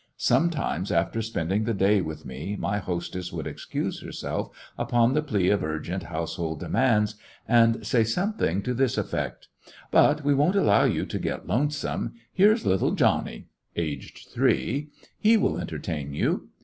[0.17, 5.21] Sometimes, after spend ing the day with me, my hostess would excuse herself, upon the
[5.21, 7.13] plea of urgent household de mands,
[7.47, 9.47] and say something to this effect:
[9.91, 12.13] "But we won't allow you to get lonesome.
[12.33, 13.45] Here 's little Johnny''
[13.75, 16.49] (aged three); "he will entertain you."